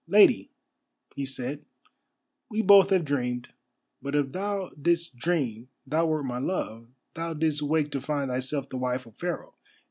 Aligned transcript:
"Lady," 0.07 0.49
he 1.15 1.23
said, 1.27 1.63
"we 2.49 2.63
both 2.63 2.89
have 2.89 3.05
dreamed. 3.05 3.49
But 4.01 4.15
if 4.15 4.31
thou 4.31 4.69
didst 4.69 5.15
dream 5.17 5.69
thou 5.85 6.07
wert 6.07 6.23
my 6.25 6.39
love, 6.39 6.87
thou 7.13 7.35
didst 7.35 7.61
wake 7.61 7.91
to 7.91 8.01
find 8.01 8.31
thyself 8.31 8.69
the 8.69 8.77
wife 8.77 9.05
of 9.05 9.13
Pharaoh. 9.17 9.53